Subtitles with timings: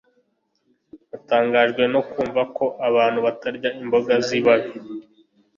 [1.09, 4.71] Natangajwe nuko numvise ko abantu batarya imboga zibabi